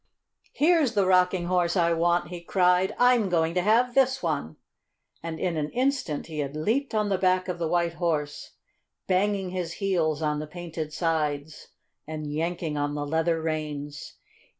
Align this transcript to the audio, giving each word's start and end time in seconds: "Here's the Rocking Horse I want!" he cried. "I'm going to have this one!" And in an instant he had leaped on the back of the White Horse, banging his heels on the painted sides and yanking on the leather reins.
"Here's 0.53 0.95
the 0.95 1.05
Rocking 1.05 1.45
Horse 1.45 1.77
I 1.77 1.93
want!" 1.93 2.29
he 2.29 2.41
cried. 2.41 2.95
"I'm 2.97 3.29
going 3.29 3.53
to 3.53 3.61
have 3.61 3.93
this 3.93 4.23
one!" 4.23 4.55
And 5.21 5.39
in 5.39 5.57
an 5.57 5.69
instant 5.73 6.25
he 6.25 6.39
had 6.39 6.55
leaped 6.55 6.95
on 6.95 7.09
the 7.09 7.19
back 7.19 7.47
of 7.47 7.59
the 7.59 7.67
White 7.67 7.93
Horse, 7.93 8.53
banging 9.05 9.51
his 9.51 9.73
heels 9.73 10.23
on 10.23 10.39
the 10.39 10.47
painted 10.47 10.91
sides 10.91 11.67
and 12.07 12.25
yanking 12.33 12.77
on 12.77 12.95
the 12.95 13.05
leather 13.05 13.39
reins. 13.43 14.15